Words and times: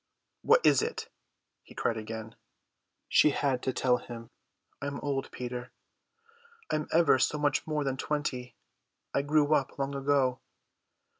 "What 0.41 0.65
is 0.65 0.81
it?" 0.81 1.09
he 1.61 1.75
cried 1.75 1.95
again. 1.95 2.33
She 3.07 3.29
had 3.29 3.61
to 3.61 3.71
tell 3.71 3.97
him. 3.97 4.31
"I 4.81 4.87
am 4.87 4.99
old, 5.01 5.29
Peter. 5.31 5.71
I 6.71 6.77
am 6.77 6.87
ever 6.91 7.19
so 7.19 7.37
much 7.37 7.67
more 7.67 7.83
than 7.83 7.97
twenty. 7.97 8.55
I 9.13 9.21
grew 9.21 9.53
up 9.53 9.77
long 9.77 9.93
ago." 9.93 10.39